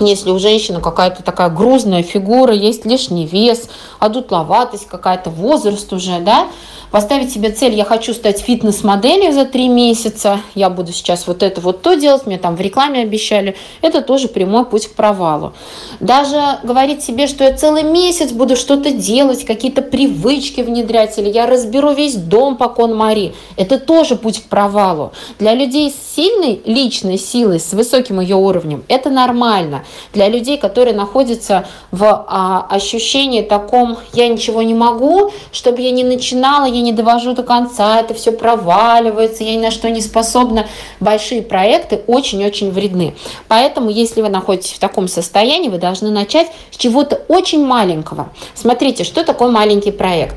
если 0.00 0.30
у 0.30 0.40
женщины 0.40 0.80
какая-то 0.80 1.22
такая 1.22 1.50
грузная 1.50 2.02
фигура, 2.02 2.52
есть 2.52 2.84
лишний 2.84 3.26
вес, 3.26 3.68
одутловатость 4.00 4.88
какая-то, 4.88 5.30
возраст 5.30 5.92
уже, 5.92 6.18
да, 6.18 6.48
поставить 6.90 7.32
себе 7.32 7.50
цель, 7.50 7.74
я 7.74 7.84
хочу 7.84 8.12
стать 8.14 8.40
фитнес-моделью 8.40 9.32
за 9.32 9.44
три 9.44 9.68
месяца, 9.68 10.40
я 10.54 10.70
буду 10.70 10.92
сейчас 10.92 11.26
вот 11.26 11.42
это 11.42 11.60
вот 11.60 11.82
то 11.82 11.94
делать, 11.94 12.26
мне 12.26 12.38
там 12.38 12.56
в 12.56 12.60
рекламе 12.60 13.02
обещали, 13.02 13.56
это 13.82 14.02
тоже 14.02 14.28
прямой 14.28 14.64
путь 14.64 14.88
к 14.88 14.94
провалу. 14.94 15.52
Даже 16.00 16.58
говорить 16.62 17.02
себе, 17.02 17.26
что 17.26 17.44
я 17.44 17.52
целый 17.52 17.82
месяц 17.82 18.32
буду 18.32 18.56
что-то 18.56 18.90
делать, 18.90 19.44
какие-то 19.44 19.82
привычки 19.82 20.60
внедрять, 20.60 21.18
или 21.18 21.28
я 21.28 21.46
разберу 21.46 21.92
весь 21.92 22.16
дом 22.16 22.56
по 22.56 22.68
Кон-Мари, 22.68 23.34
это 23.56 23.78
тоже 23.78 24.16
путь 24.16 24.42
к 24.42 24.44
провалу. 24.44 25.12
Для 25.38 25.54
людей 25.54 25.90
с 25.90 26.16
сильной 26.16 26.60
личной 26.64 27.18
силой, 27.18 27.60
с 27.60 27.72
высоким 27.72 28.20
ее 28.20 28.36
уровнем, 28.36 28.84
это 28.88 29.10
нормально. 29.10 29.84
Для 30.12 30.28
людей, 30.28 30.58
которые 30.58 30.94
находятся 30.94 31.66
в 31.90 32.04
а, 32.04 32.66
ощущении 32.68 33.42
таком, 33.42 33.98
я 34.12 34.28
ничего 34.28 34.62
не 34.62 34.74
могу, 34.74 35.32
чтобы 35.52 35.80
я 35.82 35.90
не 35.90 36.04
начинала, 36.04 36.64
я 36.64 36.79
не 36.80 36.92
довожу 36.92 37.34
до 37.34 37.42
конца, 37.42 38.00
это 38.00 38.14
все 38.14 38.32
проваливается, 38.32 39.44
я 39.44 39.54
ни 39.54 39.60
на 39.60 39.70
что 39.70 39.90
не 39.90 40.00
способна. 40.00 40.66
Большие 41.00 41.42
проекты 41.42 42.02
очень-очень 42.06 42.70
вредны. 42.70 43.14
Поэтому, 43.48 43.90
если 43.90 44.22
вы 44.22 44.28
находитесь 44.28 44.72
в 44.72 44.78
таком 44.78 45.08
состоянии, 45.08 45.68
вы 45.68 45.78
должны 45.78 46.10
начать 46.10 46.48
с 46.70 46.76
чего-то 46.76 47.22
очень 47.28 47.64
маленького. 47.64 48.32
Смотрите, 48.54 49.04
что 49.04 49.24
такое 49.24 49.50
маленький 49.50 49.92
проект. 49.92 50.36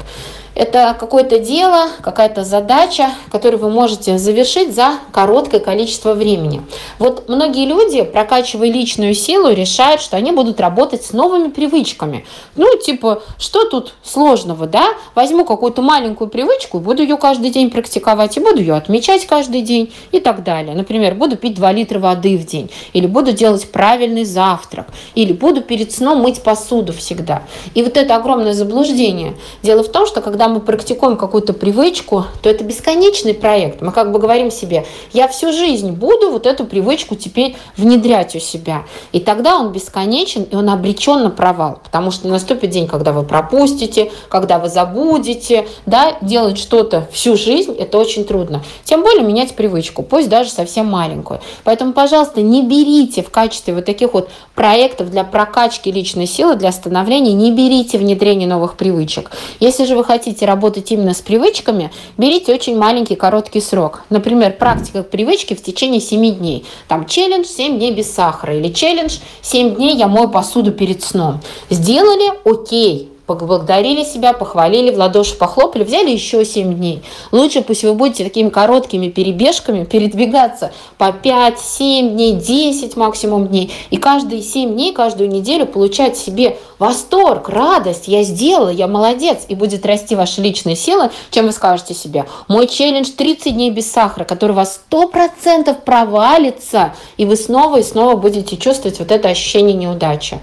Это 0.55 0.95
какое-то 0.99 1.39
дело, 1.39 1.87
какая-то 2.01 2.43
задача, 2.43 3.09
которую 3.31 3.59
вы 3.59 3.71
можете 3.71 4.19
завершить 4.19 4.75
за 4.75 4.99
короткое 5.11 5.59
количество 5.59 6.13
времени. 6.13 6.61
Вот 6.99 7.27
многие 7.27 7.65
люди, 7.65 8.03
прокачивая 8.03 8.71
личную 8.71 9.15
силу, 9.15 9.49
решают, 9.49 9.99
что 9.99 10.15
они 10.15 10.31
будут 10.31 10.59
работать 10.59 11.03
с 11.03 11.11
новыми 11.11 11.49
привычками. 11.49 12.25
Ну, 12.55 12.77
типа, 12.77 13.23
что 13.39 13.65
тут 13.65 13.95
сложного, 14.03 14.67
да? 14.67 14.89
Возьму 15.15 15.43
какую-то 15.43 15.81
маленькую 15.81 16.29
привычку, 16.29 16.79
буду 16.79 17.01
ее 17.01 17.17
каждый 17.17 17.49
день 17.49 17.71
практиковать, 17.71 18.37
и 18.37 18.39
буду 18.39 18.59
ее 18.59 18.75
отмечать 18.75 19.25
каждый 19.25 19.61
день 19.61 19.91
и 20.11 20.19
так 20.19 20.43
далее. 20.43 20.75
Например, 20.75 21.15
буду 21.15 21.35
пить 21.35 21.55
2 21.55 21.71
литра 21.71 21.99
воды 21.99 22.37
в 22.37 22.45
день, 22.45 22.69
или 22.93 23.07
буду 23.07 23.31
делать 23.31 23.71
правильный 23.71 24.23
завтрак, 24.23 24.87
или 25.15 25.33
буду 25.33 25.61
перед 25.61 25.91
сном 25.91 26.21
мыть 26.21 26.43
посуду 26.43 26.93
всегда. 26.93 27.43
И 27.73 27.81
вот 27.81 27.97
это 27.97 28.15
огромное 28.15 28.53
заблуждение. 28.53 29.35
Дело 29.63 29.83
в 29.83 29.91
том, 29.91 30.05
что 30.05 30.21
когда 30.21 30.42
когда 30.43 30.55
мы 30.55 30.59
практикуем 30.59 31.15
какую-то 31.15 31.53
привычку, 31.53 32.25
то 32.41 32.49
это 32.49 32.65
бесконечный 32.65 33.33
проект. 33.33 33.81
Мы 33.81 33.93
как 33.93 34.11
бы 34.11 34.19
говорим 34.19 34.51
себе, 34.51 34.85
я 35.13 35.29
всю 35.29 35.53
жизнь 35.53 35.91
буду 35.91 36.31
вот 36.31 36.45
эту 36.45 36.65
привычку 36.65 37.15
теперь 37.15 37.55
внедрять 37.77 38.35
у 38.35 38.39
себя. 38.39 38.83
И 39.13 39.21
тогда 39.21 39.55
он 39.55 39.71
бесконечен, 39.71 40.43
и 40.43 40.53
он 40.53 40.69
обречен 40.69 41.23
на 41.23 41.29
провал. 41.29 41.79
Потому 41.81 42.11
что 42.11 42.27
наступит 42.27 42.71
день, 42.71 42.89
когда 42.89 43.13
вы 43.13 43.23
пропустите, 43.23 44.11
когда 44.27 44.59
вы 44.59 44.67
забудете. 44.67 45.65
Да, 45.85 46.17
делать 46.19 46.57
что-то 46.57 47.07
всю 47.13 47.37
жизнь– 47.37 47.73
это 47.79 47.97
очень 47.97 48.25
трудно. 48.25 48.65
Тем 48.83 49.01
более 49.01 49.23
менять 49.23 49.55
привычку, 49.55 50.03
пусть 50.03 50.27
даже 50.27 50.49
совсем 50.49 50.87
маленькую. 50.87 51.39
Поэтому, 51.63 51.93
пожалуйста, 51.93 52.41
не 52.41 52.63
берите 52.63 53.23
в 53.23 53.29
качестве 53.29 53.75
вот 53.75 53.85
таких 53.85 54.13
вот 54.13 54.27
проектов 54.55 55.09
для 55.09 55.23
прокачки 55.23 55.89
личной 55.89 56.27
силы, 56.27 56.57
для 56.57 56.73
становления, 56.73 57.31
не 57.31 57.53
берите 57.53 57.97
внедрение 57.97 58.49
новых 58.49 58.75
привычек. 58.75 59.31
Если 59.61 59.85
же 59.85 59.95
вы 59.95 60.03
хотите 60.03 60.32
хотите 60.33 60.45
работать 60.47 60.91
именно 60.91 61.13
с 61.13 61.21
привычками, 61.21 61.91
берите 62.17 62.53
очень 62.53 62.75
маленький 62.75 63.15
короткий 63.15 63.61
срок. 63.61 64.03
Например, 64.09 64.51
практика 64.51 65.03
привычки 65.03 65.53
в 65.53 65.61
течение 65.61 66.01
7 66.01 66.35
дней. 66.35 66.65
Там 66.87 67.05
челлендж 67.05 67.45
7 67.45 67.77
дней 67.77 67.91
без 67.93 68.11
сахара 68.11 68.57
или 68.57 68.73
челлендж 68.73 69.17
7 69.43 69.75
дней 69.75 69.95
я 69.95 70.07
мою 70.07 70.29
посуду 70.29 70.71
перед 70.71 71.03
сном. 71.03 71.39
Сделали? 71.69 72.31
Окей 72.45 73.12
поблагодарили 73.25 74.03
себя, 74.03 74.33
похвалили, 74.33 74.91
в 74.91 74.97
ладоши 74.97 75.35
похлопали, 75.35 75.83
взяли 75.83 76.11
еще 76.11 76.43
7 76.43 76.73
дней. 76.75 77.03
Лучше 77.31 77.61
пусть 77.61 77.83
вы 77.83 77.93
будете 77.93 78.23
такими 78.25 78.49
короткими 78.49 79.07
перебежками 79.07 79.85
передвигаться 79.85 80.73
по 80.97 81.11
5, 81.11 81.59
7 81.59 82.09
дней, 82.11 82.33
10 82.33 82.97
максимум 82.97 83.47
дней. 83.47 83.71
И 83.91 83.97
каждые 83.97 84.41
7 84.41 84.73
дней, 84.73 84.93
каждую 84.93 85.29
неделю 85.29 85.65
получать 85.65 86.17
себе 86.17 86.57
восторг, 86.79 87.47
радость, 87.47 88.07
я 88.07 88.23
сделала, 88.23 88.69
я 88.69 88.87
молодец, 88.87 89.45
и 89.47 89.55
будет 89.55 89.85
расти 89.85 90.15
ваша 90.15 90.41
личная 90.41 90.75
сила, 90.75 91.11
чем 91.31 91.45
вы 91.45 91.53
скажете 91.53 91.93
себе, 91.93 92.25
мой 92.49 92.67
челлендж 92.67 93.09
30 93.09 93.53
дней 93.53 93.71
без 93.71 93.89
сахара, 93.89 94.25
который 94.25 94.51
у 94.51 94.55
вас 94.55 94.81
100% 94.91 95.81
провалится, 95.85 96.93
и 97.15 97.25
вы 97.25 97.37
снова 97.37 97.77
и 97.77 97.83
снова 97.83 98.17
будете 98.17 98.57
чувствовать 98.57 98.99
вот 98.99 99.11
это 99.11 99.29
ощущение 99.29 99.75
неудачи. 99.75 100.39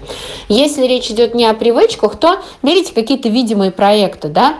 Если 0.49 0.87
речь 0.87 1.11
идет 1.11 1.35
не 1.35 1.45
о 1.45 1.53
привычках, 1.53 2.15
то 2.15 2.39
берите 2.71 2.93
какие-то 2.93 3.27
видимые 3.27 3.71
проекты, 3.71 4.29
да, 4.29 4.55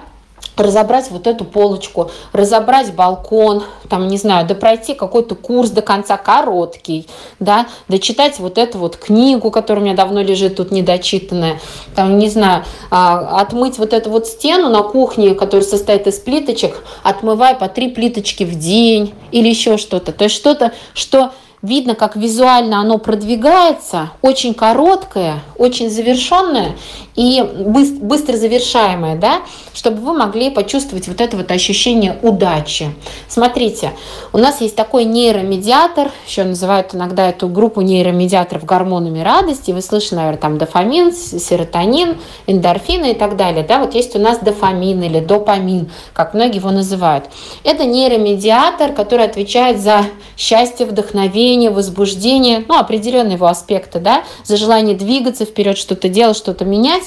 разобрать 0.57 1.09
вот 1.11 1.27
эту 1.27 1.45
полочку, 1.45 2.11
разобрать 2.33 2.93
балкон, 2.93 3.63
там, 3.89 4.09
не 4.09 4.17
знаю, 4.17 4.45
да 4.45 4.53
пройти 4.53 4.93
какой-то 4.93 5.35
курс 5.35 5.69
до 5.69 5.81
конца 5.81 6.17
короткий, 6.17 7.07
да, 7.39 7.67
дочитать 7.87 8.37
вот 8.39 8.57
эту 8.57 8.77
вот 8.77 8.97
книгу, 8.97 9.49
которая 9.49 9.81
у 9.81 9.85
меня 9.85 9.95
давно 9.95 10.21
лежит 10.21 10.57
тут 10.57 10.71
недочитанная, 10.71 11.61
там, 11.95 12.17
не 12.17 12.29
знаю, 12.29 12.65
а, 12.89 13.39
отмыть 13.39 13.77
вот 13.77 13.93
эту 13.93 14.09
вот 14.09 14.27
стену 14.27 14.69
на 14.69 14.83
кухне, 14.83 15.35
которая 15.35 15.65
состоит 15.65 16.05
из 16.07 16.19
плиточек, 16.19 16.83
отмывай 17.01 17.55
по 17.55 17.69
три 17.69 17.89
плиточки 17.89 18.43
в 18.43 18.59
день 18.59 19.13
или 19.31 19.47
еще 19.47 19.77
что-то. 19.77 20.11
То 20.11 20.25
есть 20.25 20.35
что-то, 20.35 20.73
что 20.93 21.31
видно, 21.61 21.95
как 21.95 22.15
визуально 22.15 22.79
оно 22.79 22.97
продвигается, 22.97 24.11
очень 24.21 24.53
короткое, 24.53 25.41
очень 25.57 25.89
завершенное 25.89 26.75
и 27.15 27.41
быстро 27.41 28.37
завершаемое, 28.37 29.15
да, 29.15 29.41
чтобы 29.73 30.01
вы 30.01 30.13
могли 30.17 30.49
почувствовать 30.49 31.07
вот 31.07 31.21
это 31.21 31.37
вот 31.37 31.51
ощущение 31.51 32.17
удачи. 32.21 32.89
Смотрите, 33.27 33.91
у 34.33 34.37
нас 34.37 34.61
есть 34.61 34.75
такой 34.75 35.05
нейромедиатор, 35.05 36.09
еще 36.27 36.43
называют 36.43 36.95
иногда 36.95 37.29
эту 37.29 37.47
группу 37.47 37.81
нейромедиаторов 37.81 38.65
гормонами 38.65 39.19
радости, 39.19 39.71
вы 39.71 39.81
слышали, 39.81 40.15
наверное, 40.15 40.39
там 40.39 40.57
дофамин, 40.57 41.13
серотонин, 41.13 42.17
эндорфины 42.47 43.11
и 43.11 43.15
так 43.15 43.35
далее, 43.35 43.63
да, 43.63 43.79
вот 43.79 43.93
есть 43.93 44.15
у 44.15 44.19
нас 44.19 44.39
дофамин 44.39 45.03
или 45.03 45.19
допамин, 45.19 45.91
как 46.13 46.33
многие 46.33 46.57
его 46.57 46.71
называют. 46.71 47.25
Это 47.63 47.85
нейромедиатор, 47.85 48.93
который 48.93 49.25
отвечает 49.25 49.79
за 49.79 50.05
счастье, 50.37 50.85
вдохновение, 50.85 51.50
вожделение, 51.51 51.69
возбуждение, 51.69 52.65
ну, 52.67 52.77
определенные 52.77 53.35
его 53.35 53.47
аспекты, 53.47 53.99
да, 53.99 54.23
за 54.43 54.57
желание 54.57 54.95
двигаться 54.95 55.45
вперед, 55.45 55.77
что-то 55.77 56.07
делать, 56.09 56.37
что-то 56.37 56.65
менять. 56.65 57.03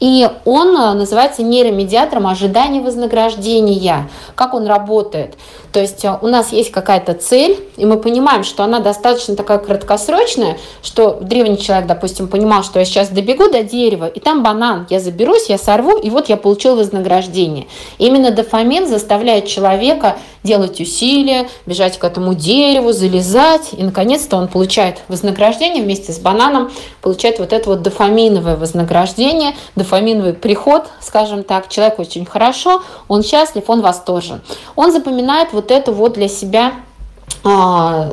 И 0.00 0.28
он 0.44 0.76
э, 0.76 0.92
называется 0.92 1.42
нейромедиатором 1.42 2.28
ожидания 2.28 2.80
вознаграждения. 2.80 4.08
Как 4.36 4.54
он 4.54 4.66
работает? 4.66 5.34
То 5.72 5.80
есть 5.80 6.04
э, 6.04 6.18
у 6.22 6.28
нас 6.28 6.52
есть 6.52 6.70
какая-то 6.70 7.14
цель, 7.14 7.58
и 7.76 7.84
мы 7.84 7.98
понимаем, 7.98 8.44
что 8.44 8.62
она 8.62 8.78
достаточно 8.78 9.34
такая 9.34 9.58
краткосрочная, 9.58 10.56
что 10.82 11.18
древний 11.20 11.58
человек, 11.58 11.88
допустим, 11.88 12.28
понимал, 12.28 12.62
что 12.62 12.78
я 12.78 12.84
сейчас 12.84 13.08
добегу 13.08 13.50
до 13.50 13.64
дерева, 13.64 14.06
и 14.06 14.20
там 14.20 14.42
банан, 14.44 14.86
я 14.88 15.00
заберусь, 15.00 15.48
я 15.48 15.58
сорву, 15.58 15.96
и 15.98 16.10
вот 16.10 16.28
я 16.28 16.36
получил 16.36 16.76
вознаграждение. 16.76 17.66
Именно 17.98 18.30
дофамин 18.30 18.86
заставляет 18.86 19.48
человека 19.48 20.16
делать 20.44 20.80
усилия, 20.80 21.48
бежать 21.66 21.98
к 21.98 22.04
этому 22.04 22.34
дереву, 22.34 22.92
залезать, 22.92 23.70
и 23.78 23.84
наконец-то 23.84 24.36
он 24.36 24.48
получает 24.48 25.02
вознаграждение 25.06 25.84
вместе 25.84 26.12
с 26.12 26.18
бананом, 26.18 26.72
получает 27.00 27.38
вот 27.38 27.52
это 27.52 27.70
вот 27.70 27.82
дофаминовое 27.82 28.56
вознаграждение, 28.56 29.54
дофаминовый 29.76 30.34
приход, 30.34 30.88
скажем 31.00 31.44
так, 31.44 31.68
человек 31.68 32.00
очень 32.00 32.26
хорошо, 32.26 32.82
он 33.06 33.22
счастлив, 33.22 33.62
он 33.68 33.80
восторжен. 33.80 34.40
Он 34.74 34.90
запоминает 34.90 35.52
вот 35.52 35.70
эту 35.70 35.92
вот 35.92 36.14
для 36.14 36.26
себя 36.26 36.72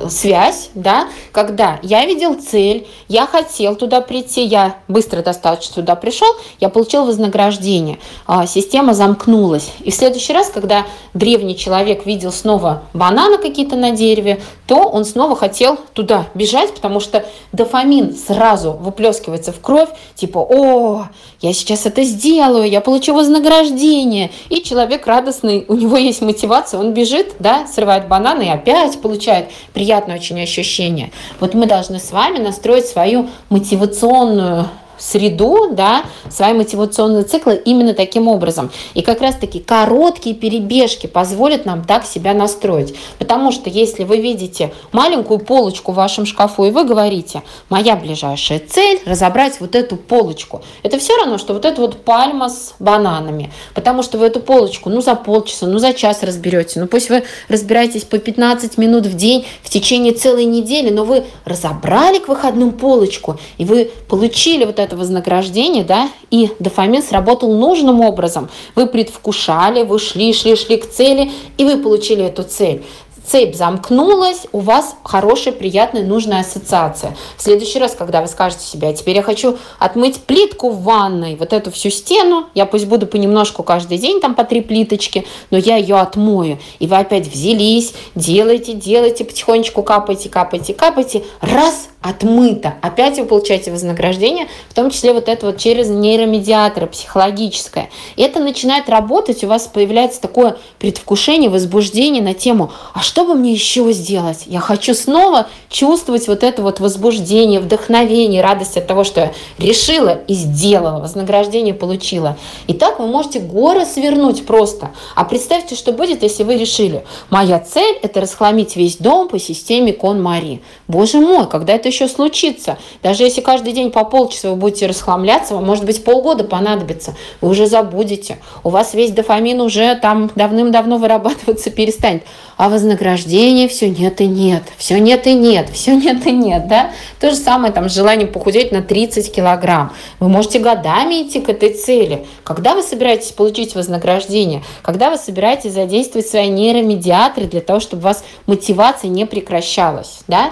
связь, 0.09 0.69
да, 0.75 1.07
когда 1.31 1.79
я 1.81 2.05
видел 2.05 2.35
цель, 2.35 2.87
я 3.07 3.25
хотел 3.25 3.75
туда 3.75 4.01
прийти, 4.01 4.43
я 4.43 4.77
быстро 4.87 5.21
достаточно 5.21 5.75
туда 5.75 5.95
пришел, 5.95 6.27
я 6.59 6.69
получил 6.69 7.05
вознаграждение, 7.05 7.99
а, 8.27 8.45
система 8.45 8.93
замкнулась. 8.93 9.71
И 9.81 9.91
в 9.91 9.95
следующий 9.95 10.31
раз, 10.31 10.49
когда 10.49 10.85
древний 11.13 11.57
человек 11.57 12.05
видел 12.05 12.31
снова 12.31 12.83
бананы 12.93 13.37
какие-то 13.37 13.75
на 13.75 13.91
дереве, 13.91 14.41
то 14.67 14.87
он 14.87 15.05
снова 15.05 15.35
хотел 15.35 15.77
туда 15.93 16.27
бежать, 16.33 16.73
потому 16.73 16.99
что 16.99 17.25
дофамин 17.51 18.15
сразу 18.15 18.71
выплескивается 18.73 19.51
в 19.51 19.59
кровь, 19.59 19.89
типа, 20.15 20.39
о, 20.39 21.07
я 21.41 21.53
сейчас 21.53 21.85
это 21.85 22.03
сделаю, 22.03 22.69
я 22.69 22.81
получу 22.81 23.13
вознаграждение. 23.13 24.31
И 24.49 24.61
человек 24.63 25.05
радостный, 25.05 25.65
у 25.67 25.75
него 25.75 25.97
есть 25.97 26.21
мотивация, 26.21 26.79
он 26.79 26.93
бежит, 26.93 27.35
да, 27.39 27.67
срывает 27.67 28.07
бананы 28.07 28.43
и 28.43 28.49
опять 28.49 28.99
получает 29.05 29.51
приятное 29.71 30.15
очень 30.15 30.41
ощущение. 30.41 31.11
Вот 31.39 31.53
мы 31.53 31.67
должны 31.67 31.99
с 31.99 32.11
вами 32.11 32.39
настроить 32.39 32.87
свою 32.87 33.29
мотивационную 33.49 34.67
среду, 34.97 35.69
да, 35.71 36.03
свои 36.29 36.53
мотивационные 36.53 37.23
циклы 37.23 37.61
именно 37.65 37.93
таким 37.93 38.27
образом. 38.27 38.71
И 38.93 39.01
как 39.01 39.21
раз-таки 39.21 39.59
короткие 39.59 40.35
перебежки 40.35 41.07
позволят 41.07 41.65
нам 41.65 41.83
так 41.83 42.05
себя 42.05 42.33
настроить. 42.33 42.95
Потому 43.19 43.51
что 43.51 43.69
если 43.69 44.03
вы 44.03 44.17
видите 44.17 44.73
маленькую 44.91 45.39
полочку 45.39 45.91
в 45.91 45.95
вашем 45.95 46.25
шкафу, 46.25 46.65
и 46.65 46.71
вы 46.71 46.83
говорите, 46.83 47.43
моя 47.69 47.95
ближайшая 47.95 48.59
цель– 48.59 48.99
разобрать 49.05 49.59
вот 49.59 49.75
эту 49.75 49.95
полочку. 49.95 50.63
Это 50.83 50.99
все 50.99 51.15
равно, 51.17 51.37
что 51.37 51.53
вот 51.53 51.65
эта 51.65 51.81
вот 51.81 52.03
пальма 52.03 52.49
с 52.49 52.75
бананами. 52.79 53.51
Потому 53.73 54.03
что 54.03 54.17
вы 54.17 54.27
эту 54.27 54.39
полочку, 54.39 54.89
ну, 54.89 55.01
за 55.01 55.15
полчаса, 55.15 55.67
ну, 55.67 55.79
за 55.79 55.93
час 55.93 56.23
разберете. 56.23 56.79
Ну, 56.79 56.87
пусть 56.87 57.09
вы 57.09 57.23
разбираетесь 57.49 58.03
по 58.03 58.17
15 58.17 58.77
минут 58.77 59.05
в 59.05 59.15
день 59.15 59.45
в 59.63 59.69
течение 59.69 60.13
целой 60.13 60.45
недели, 60.45 60.89
но 60.89 61.05
вы 61.05 61.23
разобрали 61.45 62.19
к 62.19 62.27
выходным 62.27 62.71
полочку, 62.71 63.39
и 63.57 63.65
вы 63.65 63.91
получили 64.07 64.65
вот 64.65 64.79
это 64.79 64.84
это 64.85 64.95
вознаграждение, 64.95 65.83
да, 65.83 66.09
и 66.31 66.49
дофамин 66.59 67.03
сработал 67.03 67.53
нужным 67.53 68.01
образом. 68.01 68.49
Вы 68.75 68.87
предвкушали, 68.87 69.83
вы 69.83 69.99
шли, 69.99 70.33
шли, 70.33 70.55
шли 70.55 70.77
к 70.77 70.89
цели, 70.89 71.31
и 71.57 71.65
вы 71.65 71.77
получили 71.77 72.23
эту 72.23 72.43
цель 72.43 72.83
цепь 73.25 73.55
замкнулась, 73.55 74.47
у 74.51 74.59
вас 74.59 74.95
хорошая, 75.03 75.53
приятная, 75.53 76.03
нужная 76.03 76.41
ассоциация. 76.41 77.15
В 77.37 77.41
следующий 77.41 77.79
раз, 77.79 77.95
когда 77.95 78.21
вы 78.21 78.27
скажете 78.27 78.65
себе, 78.65 78.89
а 78.89 78.93
теперь 78.93 79.15
я 79.15 79.23
хочу 79.23 79.57
отмыть 79.79 80.21
плитку 80.21 80.69
в 80.69 80.83
ванной, 80.83 81.35
вот 81.35 81.53
эту 81.53 81.71
всю 81.71 81.89
стену, 81.89 82.47
я 82.53 82.65
пусть 82.65 82.85
буду 82.85 83.07
понемножку 83.07 83.63
каждый 83.63 83.97
день, 83.97 84.19
там 84.21 84.35
по 84.35 84.43
три 84.43 84.61
плиточки, 84.61 85.25
но 85.51 85.57
я 85.57 85.77
ее 85.77 85.95
отмою. 85.95 86.59
И 86.79 86.87
вы 86.87 86.97
опять 86.97 87.27
взялись, 87.27 87.93
делаете, 88.13 88.73
делаете, 88.73 89.25
потихонечку 89.25 89.83
капаете, 89.83 90.29
капаете, 90.29 90.73
капаете, 90.73 91.23
раз, 91.41 91.89
отмыто. 92.05 92.75
Опять 92.81 93.17
вы 93.17 93.25
получаете 93.25 93.71
вознаграждение, 93.71 94.47
в 94.69 94.75
том 94.75 94.91
числе 94.91 95.11
вот 95.11 95.27
это 95.27 95.47
вот 95.47 95.57
через 95.57 95.89
нейромедиаторы, 95.89 96.85
психологическое. 96.85 97.89
И 98.15 98.21
это 98.21 98.39
начинает 98.39 98.89
работать, 98.89 99.43
у 99.43 99.47
вас 99.47 99.63
появляется 99.67 100.21
такое 100.21 100.57
предвкушение, 100.77 101.49
возбуждение 101.49 102.21
на 102.21 102.35
тему, 102.35 102.71
а 102.93 103.01
что 103.01 103.14
что 103.15 103.23
бы 103.23 103.35
мне 103.35 103.53
еще 103.53 103.93
сделать? 103.93 104.43
Я 104.45 104.59
хочу 104.59 104.93
снова 104.93 105.47
чувствовать 105.69 106.27
вот 106.27 106.43
это 106.43 106.61
вот 106.61 106.81
возбуждение, 106.81 107.61
вдохновение, 107.61 108.41
радость 108.41 108.75
от 108.75 108.87
того, 108.87 109.05
что 109.05 109.21
я 109.21 109.33
решила 109.57 110.19
и 110.27 110.33
сделала, 110.33 110.99
вознаграждение 110.99 111.73
получила. 111.73 112.35
И 112.67 112.73
так 112.73 112.99
вы 112.99 113.07
можете 113.07 113.39
горы 113.39 113.85
свернуть 113.85 114.45
просто. 114.45 114.91
А 115.15 115.23
представьте, 115.23 115.75
что 115.75 115.93
будет, 115.93 116.23
если 116.23 116.43
вы 116.43 116.57
решили, 116.57 117.05
моя 117.29 117.57
цель– 117.61 117.97
это 118.01 118.19
расхламить 118.19 118.75
весь 118.75 118.97
дом 118.97 119.29
по 119.29 119.39
системе 119.39 119.93
Кон-Мари. 119.93 120.61
Боже 120.89 121.19
мой, 121.19 121.47
когда 121.47 121.71
это 121.71 121.87
еще 121.87 122.09
случится? 122.09 122.77
Даже 123.01 123.23
если 123.23 123.39
каждый 123.39 123.71
день 123.71 123.91
по 123.91 124.03
полчаса 124.03 124.49
вы 124.49 124.57
будете 124.57 124.87
расхламляться, 124.87 125.55
вам, 125.55 125.65
может 125.65 125.85
быть, 125.85 126.03
полгода 126.03 126.43
понадобится, 126.43 127.15
вы 127.39 127.51
уже 127.51 127.67
забудете. 127.67 128.39
У 128.65 128.71
вас 128.71 128.93
весь 128.93 129.11
дофамин 129.11 129.61
уже 129.61 129.95
там 129.95 130.29
давным-давно 130.35 130.97
вырабатываться 130.97 131.69
перестанет. 131.69 132.23
А 132.57 132.69
вознаграждение 132.69 133.67
все 133.67 133.89
нет 133.89 134.21
и 134.21 134.27
нет, 134.27 134.63
все 134.77 134.97
нет 134.99 135.27
и 135.27 135.33
нет, 135.33 135.69
все 135.69 135.95
нет 135.95 136.25
и 136.25 136.31
нет, 136.31 136.67
да? 136.67 136.91
То 137.19 137.31
же 137.31 137.35
самое 137.35 137.73
там 137.73 137.89
с 137.89 137.93
желанием 137.93 138.31
похудеть 138.31 138.71
на 138.71 138.81
30 138.81 139.33
килограмм. 139.33 139.91
Вы 140.21 140.29
можете 140.29 140.59
годами 140.59 141.23
идти 141.23 141.41
к 141.41 141.49
этой 141.49 141.73
цели. 141.73 142.25
Когда 142.45 142.73
вы 142.73 142.81
собираетесь 142.81 143.31
получить 143.31 143.75
вознаграждение? 143.75 144.63
Когда 144.81 145.09
вы 145.09 145.17
собираетесь 145.17 145.73
задействовать 145.73 146.27
свои 146.27 146.47
нейромедиаторы 146.47 147.47
для 147.47 147.61
того, 147.61 147.81
чтобы 147.81 148.03
у 148.03 148.05
вас 148.05 148.23
мотивация 148.45 149.09
не 149.09 149.25
прекращалась, 149.25 150.19
да? 150.29 150.51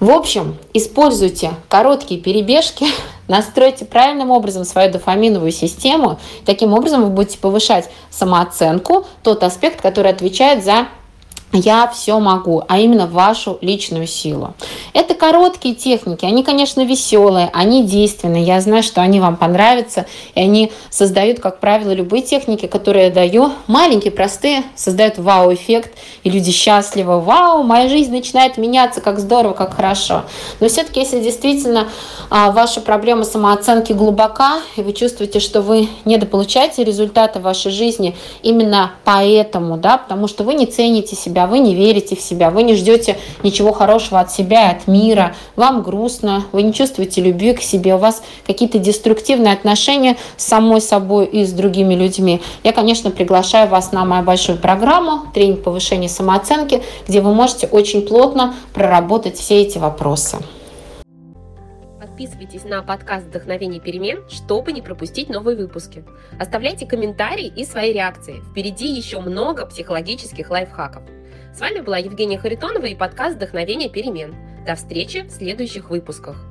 В 0.00 0.10
общем, 0.10 0.56
используйте 0.72 1.50
короткие 1.68 2.18
перебежки, 2.18 2.86
настройте 3.28 3.84
правильным 3.84 4.30
образом 4.30 4.64
свою 4.64 4.90
дофаминовую 4.90 5.52
систему. 5.52 6.18
Таким 6.46 6.72
образом 6.72 7.02
вы 7.02 7.10
будете 7.10 7.36
повышать 7.36 7.90
самооценку, 8.08 9.06
тот 9.22 9.44
аспект, 9.44 9.82
который 9.82 10.10
отвечает 10.10 10.64
за 10.64 10.88
я 11.52 11.88
все 11.88 12.18
могу, 12.20 12.62
а 12.68 12.78
именно 12.78 13.06
вашу 13.06 13.58
личную 13.60 14.06
силу. 14.06 14.54
Это 14.92 15.14
короткие 15.14 15.74
техники, 15.74 16.24
они, 16.24 16.44
конечно, 16.44 16.84
веселые, 16.84 17.50
они 17.52 17.84
действенные, 17.84 18.44
я 18.44 18.60
знаю, 18.60 18.82
что 18.82 19.00
они 19.00 19.20
вам 19.20 19.36
понравятся, 19.36 20.06
и 20.34 20.40
они 20.40 20.72
создают, 20.90 21.40
как 21.40 21.60
правило, 21.60 21.92
любые 21.92 22.22
техники, 22.22 22.66
которые 22.66 23.06
я 23.06 23.10
даю, 23.10 23.50
маленькие, 23.66 24.12
простые, 24.12 24.62
создают 24.76 25.18
вау-эффект, 25.18 25.92
и 26.22 26.30
люди 26.30 26.52
счастливы, 26.52 27.20
вау, 27.20 27.62
моя 27.62 27.88
жизнь 27.88 28.12
начинает 28.12 28.56
меняться, 28.56 29.00
как 29.00 29.18
здорово, 29.18 29.52
как 29.52 29.74
хорошо. 29.74 30.22
Но 30.60 30.68
все-таки, 30.68 31.00
если 31.00 31.20
действительно 31.20 31.88
а, 32.30 32.52
ваша 32.52 32.80
проблема 32.80 33.24
самооценки 33.24 33.92
глубока, 33.92 34.60
и 34.76 34.82
вы 34.82 34.92
чувствуете, 34.92 35.40
что 35.40 35.62
вы 35.62 35.88
недополучаете 36.04 36.84
результаты 36.84 37.40
вашей 37.40 37.72
жизни 37.72 38.16
именно 38.42 38.92
поэтому, 39.04 39.76
да, 39.76 39.98
потому 39.98 40.28
что 40.28 40.44
вы 40.44 40.54
не 40.54 40.66
цените 40.66 41.16
себя, 41.16 41.39
себя, 41.40 41.46
вы 41.46 41.58
не 41.60 41.74
верите 41.74 42.16
в 42.16 42.20
себя, 42.20 42.50
вы 42.50 42.62
не 42.62 42.74
ждете 42.74 43.16
ничего 43.42 43.72
хорошего 43.72 44.20
от 44.20 44.30
себя, 44.30 44.70
от 44.70 44.86
мира, 44.86 45.34
вам 45.56 45.82
грустно, 45.82 46.44
вы 46.52 46.62
не 46.62 46.72
чувствуете 46.72 47.22
любви 47.22 47.54
к 47.54 47.62
себе, 47.62 47.94
у 47.94 47.98
вас 47.98 48.22
какие-то 48.46 48.78
деструктивные 48.78 49.52
отношения 49.52 50.16
с 50.36 50.46
самой 50.46 50.80
собой 50.80 51.26
и 51.26 51.44
с 51.44 51.52
другими 51.52 51.94
людьми. 51.94 52.40
Я, 52.64 52.72
конечно, 52.72 53.10
приглашаю 53.10 53.68
вас 53.68 53.92
на 53.92 54.04
мою 54.04 54.22
большую 54.22 54.58
программу 54.58 55.30
«Тренинг 55.32 55.62
повышения 55.62 56.08
самооценки», 56.08 56.82
где 57.08 57.20
вы 57.20 57.34
можете 57.34 57.66
очень 57.66 58.02
плотно 58.02 58.54
проработать 58.74 59.36
все 59.36 59.62
эти 59.62 59.78
вопросы. 59.78 60.38
Подписывайтесь 62.00 62.64
на 62.64 62.82
подкаст 62.82 63.26
«Вдохновение 63.28 63.80
перемен», 63.80 64.22
чтобы 64.28 64.72
не 64.72 64.82
пропустить 64.82 65.30
новые 65.30 65.56
выпуски. 65.56 66.04
Оставляйте 66.38 66.84
комментарии 66.86 67.50
и 67.56 67.64
свои 67.64 67.94
реакции. 67.94 68.42
Впереди 68.50 68.88
еще 68.88 69.20
много 69.20 69.64
психологических 69.64 70.50
лайфхаков. 70.50 71.02
С 71.52 71.60
вами 71.60 71.80
была 71.80 71.98
Евгения 71.98 72.38
Харитонова 72.38 72.86
и 72.86 72.94
подкаст 72.94 73.36
«Вдохновение 73.36 73.90
перемен». 73.90 74.34
До 74.64 74.76
встречи 74.76 75.22
в 75.22 75.30
следующих 75.30 75.90
выпусках. 75.90 76.49